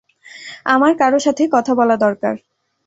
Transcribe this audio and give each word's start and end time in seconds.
আমার 0.65 0.91
কারো 0.97 1.19
সাথে 1.19 1.43
কথা 1.51 1.71
বলা 1.75 1.95
দরকার! 1.97 2.35